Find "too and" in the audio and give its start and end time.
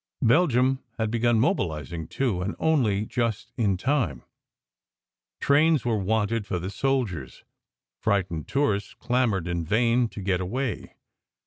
2.07-2.55